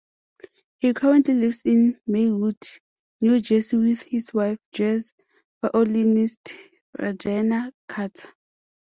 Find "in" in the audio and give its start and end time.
1.63-1.99